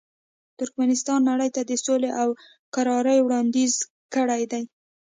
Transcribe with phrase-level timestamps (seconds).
[0.57, 2.29] ترکمنستان نړۍ ته د سولې او
[2.75, 3.73] کرارۍ وړاندیز
[4.13, 4.63] کړی دی.